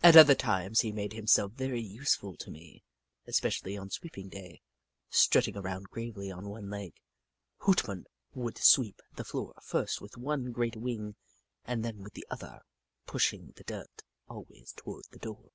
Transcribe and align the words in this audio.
At 0.00 0.14
other 0.14 0.36
times, 0.36 0.82
he 0.82 0.92
made 0.92 1.12
himself 1.12 1.50
very 1.50 1.82
useful 1.82 2.36
to 2.36 2.52
me, 2.52 2.84
especially 3.26 3.76
on 3.76 3.90
sweeping 3.90 4.28
day. 4.28 4.62
Strutting 5.08 5.56
around 5.56 5.88
gravely 5.90 6.30
on 6.30 6.48
one 6.48 6.70
leg, 6.70 6.94
Hoot 7.62 7.88
Mon 7.88 8.06
would 8.32 8.58
sweep 8.58 9.02
the 9.16 9.24
floor 9.24 9.54
first 9.60 10.00
with 10.00 10.16
one 10.16 10.52
great 10.52 10.76
wing 10.76 11.16
and 11.64 11.84
then 11.84 12.04
with 12.04 12.12
the 12.12 12.28
other, 12.30 12.60
pushing 13.06 13.52
the 13.56 13.64
dirt 13.64 14.04
always 14.28 14.72
toward 14.76 15.06
the 15.10 15.18
door. 15.18 15.50